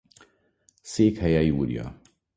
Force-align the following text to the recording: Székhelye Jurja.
Székhelye 0.81 1.41
Jurja. 1.43 1.99